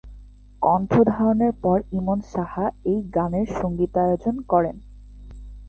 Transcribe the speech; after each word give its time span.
কণ্ঠ 0.61 0.91
ধারণের 1.09 1.53
পর 1.63 1.77
ইমন 1.91 2.19
সাহা 2.31 2.65
এই 2.85 2.99
গানের 3.15 3.47
সঙ্গীতায়োজন 3.59 4.35
করেন। 4.51 4.75